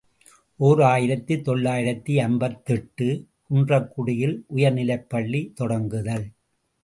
ஓர் 0.59 0.81
ஆயிரத்து 0.83 1.41
தொள்ளாயிரத்து 1.41 2.13
ஐம்பத்தெட்டு 2.21 3.07
● 3.09 3.19
குன்றக்குடியில் 3.49 4.35
உயர்நிலைப்பள்ளி 4.55 5.41
தொடங்குதல். 5.61 6.25